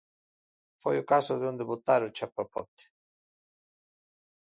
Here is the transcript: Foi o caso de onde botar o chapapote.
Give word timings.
Foi 0.81 0.95
o 1.01 1.07
caso 1.11 1.33
de 1.39 1.45
onde 1.51 1.67
botar 1.71 2.01
o 2.07 2.13
chapapote. 2.17 2.85